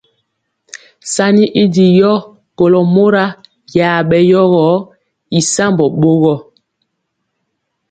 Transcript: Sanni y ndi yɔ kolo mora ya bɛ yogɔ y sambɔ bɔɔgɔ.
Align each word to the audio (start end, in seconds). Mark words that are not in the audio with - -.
Sanni 1.13 1.45
y 1.61 1.63
ndi 1.67 1.85
yɔ 1.99 2.13
kolo 2.57 2.79
mora 2.95 3.25
ya 3.75 3.87
bɛ 4.09 4.17
yogɔ 4.31 4.67
y 5.37 5.39
sambɔ 5.53 5.85
bɔɔgɔ. 5.99 6.33